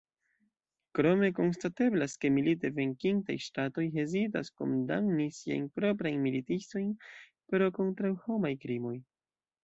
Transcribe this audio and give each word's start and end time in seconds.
Krome 0.99 1.27
konstateblas, 1.39 2.13
ke 2.23 2.29
milite 2.37 2.71
venkintaj 2.77 3.35
ŝtatoj 3.47 3.83
hezitas 3.97 4.49
kondamni 4.61 5.27
siajn 5.39 5.67
proprajn 5.81 6.17
militistojn 6.23 6.87
pro 7.53 7.69
kontraŭhomaj 7.77 8.53
krimoj. 8.65 8.95